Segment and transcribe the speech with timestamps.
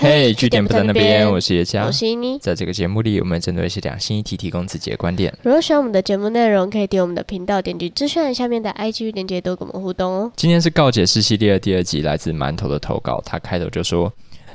[0.00, 2.38] 嘿，据点不在那边，我是叶佳，我是妮。
[2.38, 5.36] 在这个节目里，我们针对一些两性议题提供自己的观点。
[5.42, 10.32] 如果喜欢我们的节目内容，可以点我们的频道，点击资讯下面的 IG 链接，多跟我们互动哦。
[10.36, 13.20] 今天是告解式系列的第二集，来自馒头的投稿。
[13.26, 14.12] 他开头就说：“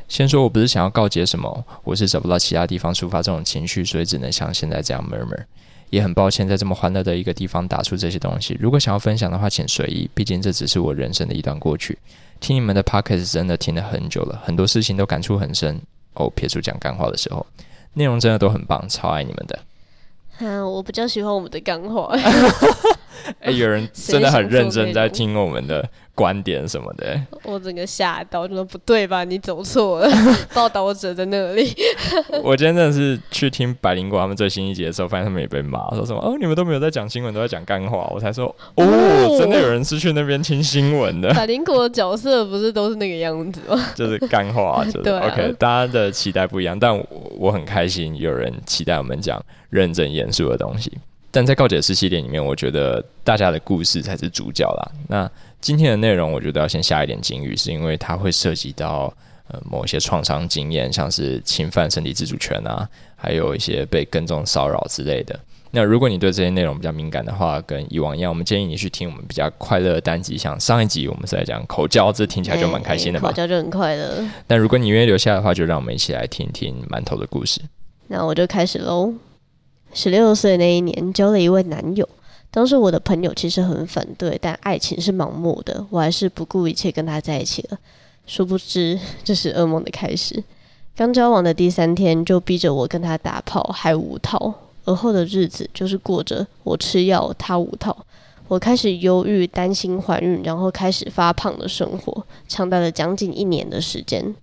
[0.08, 5.44] 先说我不是想要告解什么，我是找不到其他地方抒发这种情绪，所以只能像现在这样 murmur。
[5.89, 8.57] 也很抱歉在这么欢乐的一个地方打出这些东西。
[8.60, 11.96] 如果想要分享的话，请随意，毕竟这只是我人生的一段过去。
[12.44, 15.82] 听你们的 podcast 真的听了很久了，很多事情都感触很深。”
[16.16, 17.43] 哦，撇出讲干话的时候，
[17.93, 19.60] 内容真的都很棒，超爱你们的。
[20.39, 22.14] 嗯，我比较喜欢我们的干话。
[23.42, 25.88] 哎，有人真的很认真在听我们的。
[26.16, 29.24] 观点什么的， 我整个吓到，就说不对吧？
[29.24, 30.08] 你走错了，
[30.54, 31.76] 报道者在那里。
[32.44, 38.08] 我今天真的是去听百灵果他们最新一集的时候，发现他们也被骂，说什么哦，你们都没有在讲新闻，都在讲干话。
[38.14, 41.34] 我才说哦，真的有人是去那边听新闻的。
[41.34, 43.84] 百灵果的角色不是都是那个样子吗？
[43.95, 45.56] 就是干话，就是 OK。
[45.58, 47.03] 大家的期待不一样，但我
[47.39, 50.95] 我很开心有人期待我们讲认真严肃的东西。
[51.34, 54.92] 但在告解式系列里面，我觉得大家的故事才是主角啦。
[55.08, 55.28] 那
[55.59, 59.12] 今天的内容，我觉得要先下一点警语，是因为它会涉及到
[59.48, 65.39] 呃某一些创伤经验，像是侵犯身体自主权啊，还有一些被跟踪骚扰之类的。
[65.72, 73.30] 那如果你对这些内容比较敏感的话，跟以往一样，我们建议你去听我们比较快乐的单集，像上一集我们是在讲口交，这听起来就蛮开心的吧？
[73.30, 74.23] 口交就很快乐。
[74.48, 77.59] 那如果你愿意留下的话，就让我们一起来听听馒头的故事。
[78.08, 79.11] 那我就开始喽。
[79.94, 82.08] 十六岁那一年，交了一位男友。
[82.49, 87.77] 当时我的朋友其实很反对，但爱情是盲目的，我还是不顾一切跟他在一起了。
[88.27, 90.44] 殊不知，这是噩梦的开始。
[90.95, 94.53] 刚交往的第三天，就逼着我跟他打炮，还无套。
[94.86, 98.05] 而后的日子就是过着我吃药，他无套。
[98.47, 104.36] 我开始忧郁，担心怀孕，然后开始发胖的生活，长达了将近一年的时间。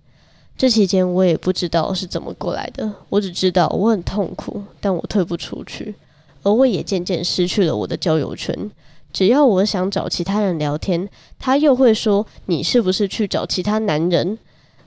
[0.61, 5.95] 这期间，我也不知道是怎么过来的，我只知道我很痛苦，但我退不出去。
[6.43, 8.69] 而我也渐渐失去了我的交友圈。
[9.11, 14.37] 只要我想找其他人聊天，他又会说：“你是不是去找其他男人？”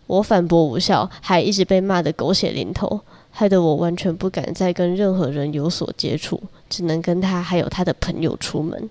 [0.06, 3.00] 我反驳无效，还一直被骂得狗血淋头，
[3.32, 6.40] 害得我完全不敢再跟任何人有所接触，
[6.70, 8.88] 只能跟他还有他的朋友出门，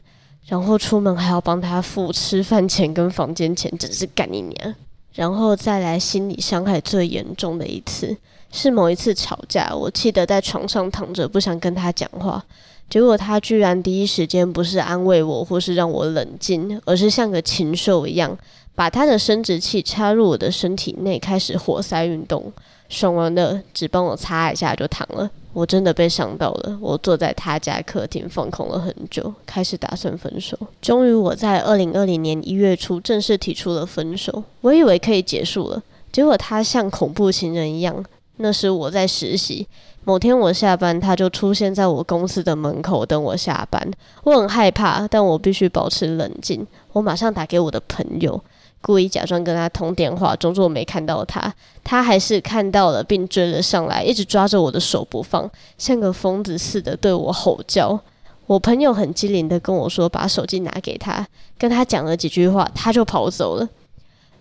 [0.48, 4.76] 然后出门还要帮他付吃饭钱跟房间钱，真是干你娘！
[5.14, 8.18] 然后再来心理伤害最严重的一次。
[8.52, 12.44] 是某一次吵架，我气得在床上躺着，不想跟他讲话。
[12.88, 18.38] 结果他居然第一时间不是安慰我，或是让我冷静，而是像个禽兽一样，
[18.76, 22.54] 把他的生殖器插入我的身体内，开始活塞运动。
[22.94, 25.30] 爽完了，只帮我擦一下就躺了。
[25.52, 26.78] 我真的被伤到了。
[26.80, 30.58] 我坐在他家客厅放空了很久，开始打算分手。
[30.82, 34.44] 终于，我在二零二零年一月初正式提出了分手。
[34.62, 35.82] 我以为可以结束了，
[36.12, 38.04] 结果他像恐怖情人一样。
[38.38, 39.68] 那时我在实习，
[40.04, 43.92] 某天我下班，他就出现在我公司的门口等我下班。
[44.24, 46.66] 我很害怕，但我必须保持冷静。
[46.94, 48.44] 我马上打给我的朋友，
[48.84, 51.52] 故意假装跟他通电话，装作没看到他。
[51.86, 57.98] 他还是看到了，并追了上来，一直抓着我的手不放，像个疯子似的对我吼叫。
[58.46, 61.26] 我朋友很机灵的跟我说：“把手机拿给他。”
[61.58, 63.70] 跟他讲了几句话，他就跑走了。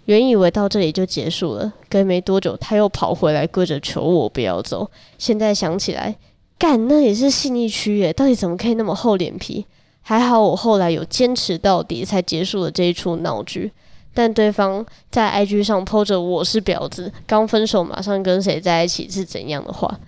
[0.06, 4.90] 原以为到这里就结束了，可没多久他又跑回来，跪着求我不要走。
[5.18, 6.16] 现在想起来，
[6.58, 9.64] 干那也是信义区耶，到底怎么可以那么厚脸皮？
[10.02, 13.70] 还好我后来有坚持到底，才结束了这一出闹剧。
[14.14, 19.98] 但对方在 IG 上 po 着我是婊子，刚分手马上跟谁在一起是怎样的话，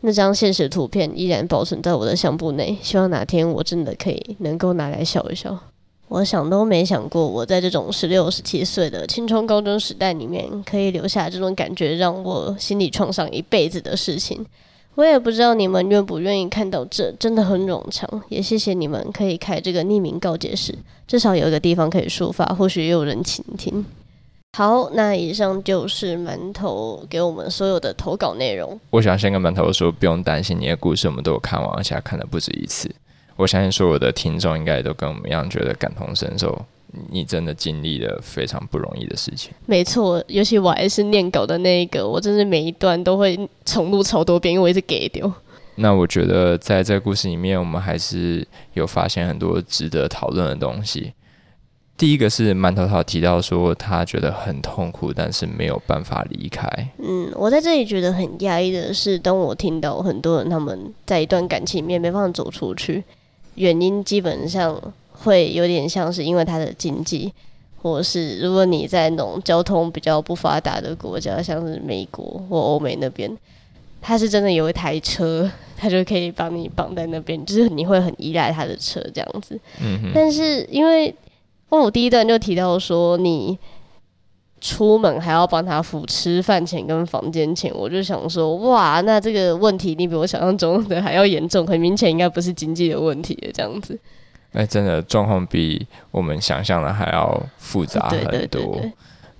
[0.00, 2.78] 那张现实图片依然保存在我的相簿内。
[2.82, 5.58] 希望哪天我真的可以能够拿来笑一笑。
[6.08, 14.44] 我想都没想过，我在这种十六、十七岁的青春高中时代里面，可以留下这种感觉，让我心理创伤一辈子的事情。
[15.00, 18.22] 我也不知道你们愿不愿意看到这，真的很冗长。
[18.28, 20.74] 也谢谢你们可以开这个匿名告解室，
[21.06, 23.82] 至少有一个地方可以抒发，或许也有人倾听。
[24.58, 28.78] 好，那以上就是馒头给我们所有的投稿内容。
[28.90, 32.94] 我想先跟馒头说，不用担心，你的故事我们都有看完，而且看了不止一次。
[33.36, 36.62] 我相信所有的听众应该都跟我们一样，觉得感同身受。
[37.10, 39.52] 你真的经历了非常不容易的事情。
[39.66, 45.32] 没错，尤其我还是念稿的那一个，我真是每一段都会重录超多遍，因为我一直给丢。
[45.76, 51.12] 那我觉得在这个故事里面，我们还是有发现很多值得讨论的东西。
[51.96, 56.66] 第一个是馒头头提到说，他觉得很痛苦，但是没有办法离开。
[56.98, 63.04] 嗯，我在这里觉得很压抑的是，当我听到很多人他们在一段感情里面没办法走出去。
[63.54, 64.80] 原因基本上
[65.24, 67.32] 会有点像是因为他的经济，
[67.80, 73.30] 或是如果你在那种交通比较不发达的国家，像是美国或欧美那边，
[74.00, 79.58] 他是真的有一台车， 他就可以帮你绑在那边，就是你会很依赖他的车这样子。
[79.80, 81.14] 嗯但是因为
[81.68, 83.58] 哦，我第一段就提到说你。
[84.62, 93.98] 出门还要帮他付吃饭钱跟房间钱，我就想说，哇，那这个问题你比我想象中的还要严重，很明显应该不是经济的问题这样子。
[94.52, 98.80] 哎，真的状况比我们想象的还要复杂很多。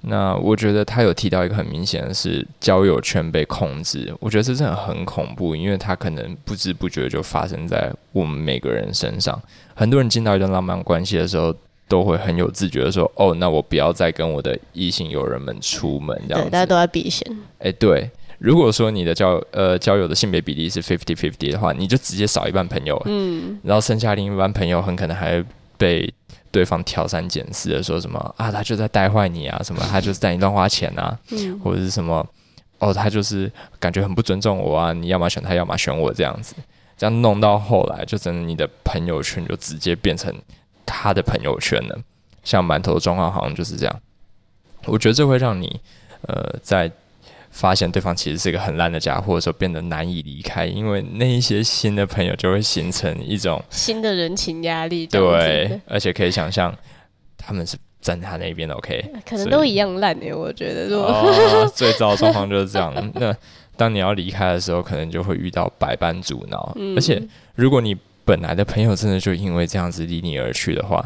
[0.03, 9.41] 那我觉得他有提到一个很明显的是交友圈被控制，我觉得这真的很恐怖，因为他可能不知不觉就发生在我们每个人身上。
[9.75, 11.55] 很多人进到一段浪漫关系的时候。
[11.91, 17.27] 都会很有自觉的说：“哦，那我不要再跟我的异性友人们出门，这样子。”大家都在避嫌。
[17.59, 18.09] 哎，对，
[18.41, 25.45] 如果说你的交呃交友的性别比例是 fifty fifty 的话，你就直接少一半朋友，嗯，然后剩下另一半朋友很可能还
[25.77, 26.13] 被
[26.51, 32.27] 对方挑三拣四的说什么啊，他就在带坏你啊，什么他就是带你乱花钱啊，嗯，或者是什么
[32.79, 36.55] 哦，他就是感觉很不尊重我啊，你要么选他，要么选我这样子，
[36.97, 40.35] 这样弄到后来，就真的你的朋友圈就直接变成。
[40.93, 41.97] 他的朋友圈了，
[42.43, 44.01] 像馒头的状况好像就是这样。
[44.87, 45.81] 我觉得这会让你，
[46.23, 46.91] 呃，在
[47.51, 55.07] 发现对方其实是一个很烂的家伙的时候，变得难以离开，因为那一些新的朋友就会形成一种新的人情压力。
[55.07, 56.75] 对，而且可以想象
[57.37, 58.75] 他们是站在他那边的。
[58.77, 60.97] OK， 可能都一样烂诶，我觉得。
[60.97, 63.13] 哦，最糟的状况就是这样。
[63.15, 63.37] 那
[63.77, 66.75] 当你要离开的时候，可能就会遇到百般阻挠。
[66.97, 67.21] 而且，
[67.55, 71.05] 如果你本来的朋友真的就因为这样子离你而去的话，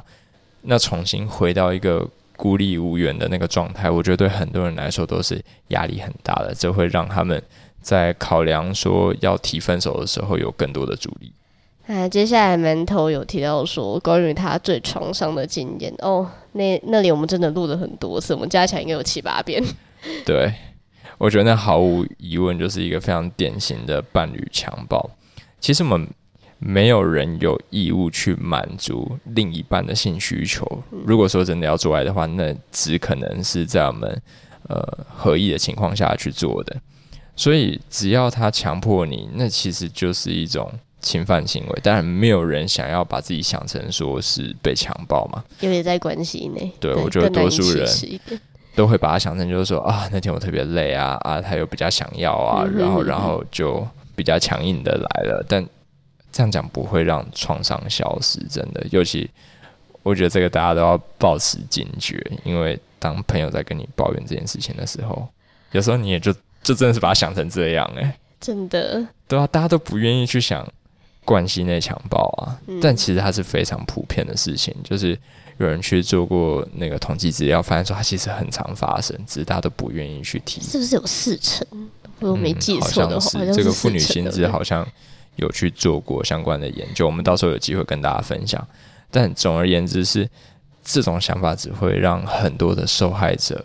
[0.63, 7.43] 那重新回到一个孤立无援的那个状态，我觉得对很多人来说都是压力很大的，这会让他们
[7.81, 11.33] 在考量说要提分手的时候有更多的阻力。
[11.87, 19.63] 那接下来馒头有提到说关于他最创伤的经验哦，那那里我们真的录了很多次，我们加起来应该有七八遍。
[20.25, 20.53] 对，
[21.19, 25.11] 我觉得那毫无疑问就是一个非常典型的伴侣强暴。
[25.61, 26.09] 其实我们。
[26.67, 30.67] 没有人有义务去满足另一半的性需求。
[31.05, 34.23] 如果说真的要做爱的话，那只可能是在我们
[34.69, 34.83] 呃
[35.15, 36.75] 合意的情况下去做的。
[37.37, 40.73] 所以，只要他强迫你，那其实就是一种
[41.03, 41.81] 侵犯行为。
[41.83, 45.45] 当然，没有人想要把自己想成说是被强暴嘛。
[45.61, 47.87] 因为在关系内，对我觉得多数人
[48.75, 53.87] 都会把它想成就是说啊，那天我特别累啊啊，他又比较想要啊，然后然后就
[54.17, 55.63] 比较强硬的来了，但。
[56.35, 58.85] 这样讲不会让创伤消失，真的。
[58.91, 59.31] 尤其
[60.03, 65.29] 我觉得这个大家都要保持警觉，因为当朋友在跟你抱怨这件事情的时候，
[65.71, 69.07] 有时候你也就就真的是把它想成这样，哎，真的。
[69.29, 70.69] 对啊，大家都不愿意去想
[71.25, 75.17] 关系内强暴啊，但其实它是非常普遍的事情，就是
[75.59, 80.61] 有人去做过那个统计资料，发现说它其实很常发生，只是大家都不愿意去提。
[80.61, 81.65] 是不是有四成？
[82.19, 84.85] 我没记错的话，这个妇女薪资好像。
[85.37, 88.67] 有去做过相关的研究，我们到时候有机会跟大家分享。
[89.11, 90.29] 但总而言之，是
[90.83, 93.65] 这种想法只会让很多的受害者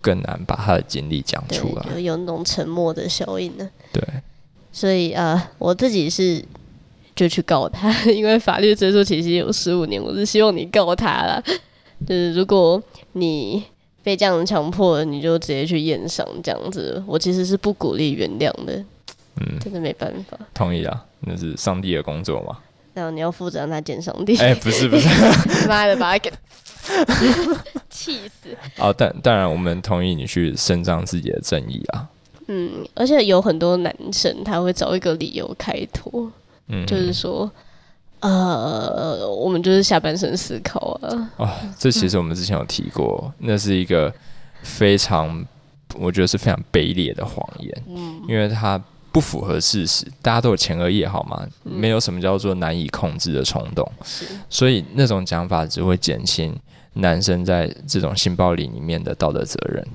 [0.00, 3.68] 更难把他的经历讲出来，有那种沉默的效应呢。
[3.92, 4.02] 对，
[4.72, 6.44] 所以呃，我自己是
[7.14, 11.42] 就去告他，因为法律追溯期实有十五年，我是希望你告他了。
[12.06, 12.82] 就是如果
[13.12, 13.62] 你
[14.02, 18.84] 被这样强迫，你就直接去验伤这样子，我其实是不鼓励原谅的。
[19.36, 20.38] 嗯，真的没办法。
[20.54, 22.58] 同意啊，那是上帝的工作嘛。
[22.94, 24.36] 那你要负责让他见上帝。
[24.38, 25.08] 哎，不是不是，
[25.68, 26.30] 妈的，把他给
[27.88, 28.48] 气死。
[28.78, 32.08] 哦，但当然，我们同意你去伸张自己的正义啊。
[32.48, 36.28] 嗯，而且有很多男生他会找一个理由开脱，
[36.66, 37.48] 嗯，就是说，
[38.18, 41.30] 呃，我们就是下半身思考啊。
[41.36, 41.48] 哦，
[41.78, 44.12] 这其实我们之前有提过，那是一个
[44.62, 45.46] 非常，
[45.94, 47.82] 我觉得是非常卑劣的谎言。
[47.86, 48.82] 嗯，因为他。
[49.12, 51.46] 不符合事实，大家都有前额叶好吗？
[51.62, 53.90] 没有什么叫做难以控制的冲动，
[54.48, 56.56] 所以那种讲法只会减轻
[56.94, 59.86] 男生在这种性暴力里面的道德责任。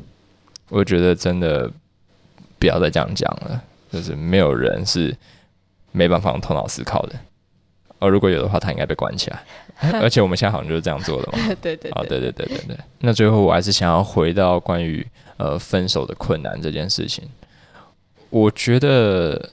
[0.70, 1.72] 我觉得真的
[2.58, 5.16] 不要再这样讲了，就是没有人是
[5.92, 7.16] 没办法用头脑思考的。
[8.00, 9.42] 而如果有的话，他应该被关起来。
[10.02, 11.56] 而且我们现在好像就是这样做的嘛。
[11.62, 12.78] 对对，啊，对对对对对。
[13.00, 15.06] 那最后我还是想要回到关于
[15.38, 17.24] 呃分手的困难这件事情。
[18.36, 19.52] 我觉得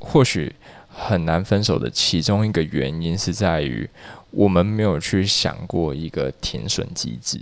[0.00, 0.52] 或许
[0.88, 3.88] 很难分手的其中一个原因是在于
[4.32, 7.40] 我们没有去想过一个停损机制。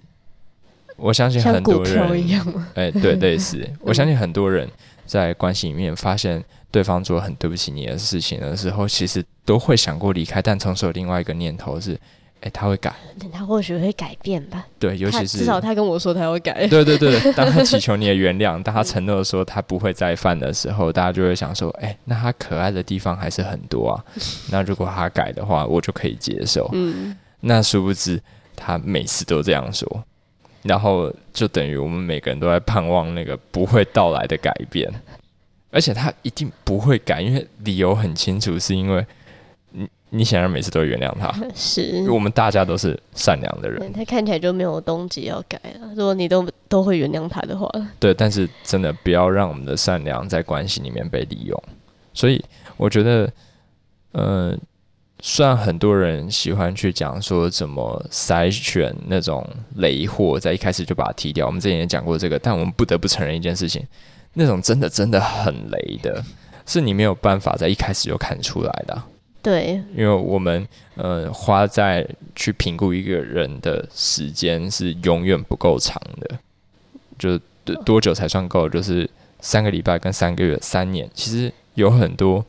[0.97, 3.67] 我相信很多人，哎，对， 类似。
[3.81, 4.69] 我相信很多人
[5.07, 11.99] 在关系里面发现对方做很对不起你的事情的时候，其实都会想过离开，但同时有另外一个念头是：
[12.47, 12.95] 哎，他会改，
[13.33, 14.65] 他或许会改变吧。
[14.79, 16.69] 对，尤其是至少他跟我说他会改。
[16.69, 24.05] 对对对，当他祈 求你的原谅，当他承诺说他不会再犯的时候，大家就会想说，哎，那他可爱的地方还是很多啊。
[24.53, 26.71] 那如果他改的话，我就可以接受。
[26.73, 28.23] 嗯，那殊不知
[28.55, 30.05] 他每次都这样说，
[30.63, 34.89] 然后就等于我们每个人都在盼望那个不会到来的改变，
[35.73, 39.05] 而且他一定不会改，因为理由很清楚，是因为。
[40.11, 43.93] 你显然每次都会原谅他， 是，因为我们大家都是善良的人。
[43.93, 45.89] 他看起来就没有动机要改了。
[45.97, 51.63] 如果你都都会原谅他的话，对，但是真的不要让我们的善良在关系里面被利用。
[52.15, 52.43] 所以
[52.77, 53.31] 我觉得，
[54.13, 54.59] 嗯，
[55.21, 61.47] 虽然很多人喜欢去讲说怎么筛选那种雷货，在一开始就把它踢掉。
[61.47, 63.85] 我们之前也讲过这个，但我们不得不承认一件事情：
[64.35, 66.25] 那种真的真的很雷的，
[66.65, 69.03] 是你没有办法在一开始就看出来的。
[69.47, 76.37] 对，因为我们呃花在去评估一个人的时间是永远不够长的，
[77.17, 77.39] 就
[77.85, 78.69] 多久才算够？
[78.69, 82.45] 就是三个礼拜跟三个月、三年，其实有很多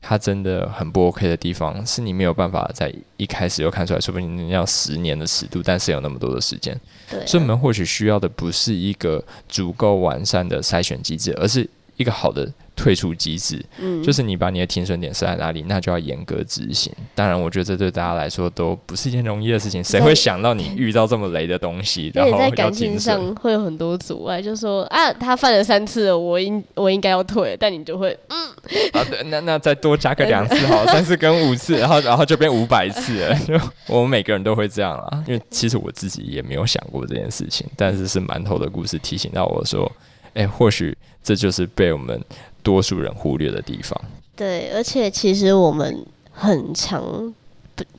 [0.00, 6.76] 他真的很不 OK 的地方，是你没有办法在一开始就看出来，说不定你要十年的尺度，但是有那么多的时间，
[7.24, 12.50] 所以我们或许需要的不是一个足够完善的筛选机制，而是一个好的。
[12.76, 16.90] 退出机制，嗯，就是你把你的停损点设在哪里，那就要严格执行。
[17.14, 19.84] 当然，我觉得这对大家来说都不是一件容易的事情。
[19.84, 22.10] 谁会想到你遇到这么雷的东西？
[22.14, 28.48] 然后在感情上会有很多阻碍，就说啊，他犯了三次，我应我应该要退，但你就会嗯，
[28.92, 33.34] 啊，对，那那再多加个两次好，三次跟五次，然后然后就变五百次了。
[33.40, 33.60] 就
[33.94, 39.92] 我们每个人都会这样啊，因为其实我自己也没有想过这件事情，但是是馒头的故事提醒到我说，
[40.34, 42.20] 哎，或许这就是被我们。
[42.62, 43.98] 多数人忽略的地方。
[44.36, 47.34] 对，而且其实我们很常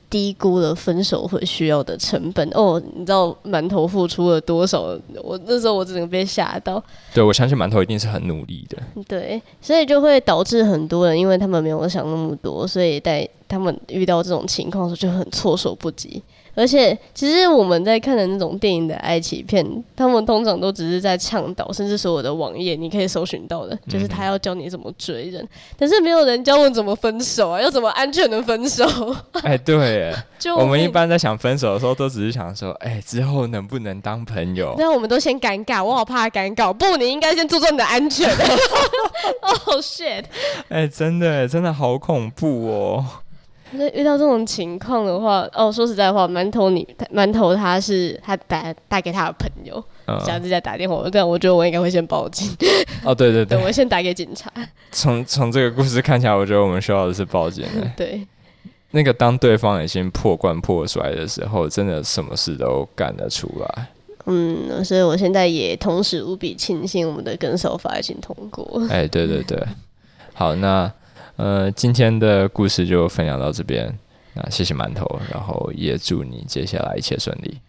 [0.07, 2.47] 低估了分手会需要的成本。
[2.53, 4.95] 哦，你知道馒头付出了多少？
[5.23, 6.81] 我那时候我只能被吓到。
[7.11, 8.77] 对，我相信馒头一定是很努力的。
[9.07, 16.21] 对，所以就会导致很多人，因为他们没有想那么多，所以在他们遇到这种情况的时候就很措手不及。
[16.53, 19.65] 而且，其实我们在看的那种电影的爱情片，
[19.95, 28.85] 他们通常都只是在倡导，甚至所有的网页你可以搜寻到的，就是他要教你怎么追人，但是没有人教我怎么分手啊，要怎么安全的分手？
[29.43, 34.75] 哎，对， 就我们一般在想分手的时候，都只是想说，哎，之后能不能当朋友？
[34.77, 36.71] 那我们都先尴尬，我好怕尴尬。
[36.73, 38.29] 不，你应该先注重你的安全。
[39.41, 40.25] Oh shit！
[40.69, 43.05] 哎，真的，真的好恐怖哦。
[43.73, 49.81] 那遇到这种情况的话，哦，说实在话，馒头你馒头他是他打打给他的朋友，
[50.25, 52.49] 下次再打电话，但我觉得我应该会先报警。
[53.03, 54.51] 哦，对对 对，我先打给警察。
[54.91, 57.65] 从从这个故事看起来，我觉得我们需要的是报警。
[57.95, 58.27] 对，
[58.91, 63.87] 那个当对方已经破罐破摔的时候，真的什么事都干得出来。
[64.25, 68.85] 嗯，所以我现在也同时无比庆幸我们的跟手法已经通过。
[68.89, 69.57] 哎，对对对，
[70.33, 70.91] 好，那。
[71.37, 73.97] 呃，今天的故事就分享到这边，
[74.33, 77.59] 那谢谢馒头，然后也祝你接下来一切顺利。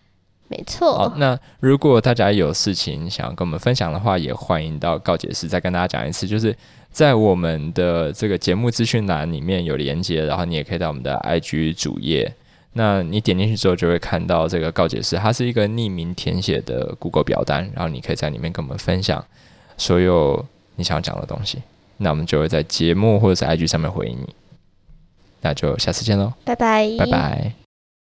[0.49, 0.95] 没错。
[0.95, 6.55] 好，那如果大家有事情想要跟我们分享的话，也欢迎到告解室再跟大家讲一次，就是
[6.91, 12.31] 在我们的这个节目资讯栏里面有连接，然后你也可以到我们的 IG 主页，
[12.75, 19.25] 那你点进去之后就会看到这个告解室，它是一个匿名填写的 Google 表单，然后你可以在里面跟我们分享
[19.79, 20.45] 所有
[20.77, 21.63] 你想要讲的东西。
[22.03, 24.35] 那我们就会在节目或者是 IG 上面回应你，
[25.41, 27.62] 那就下次见喽，拜拜，拜拜。